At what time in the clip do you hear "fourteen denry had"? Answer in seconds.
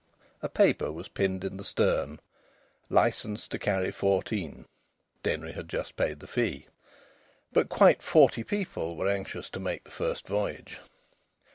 3.91-5.69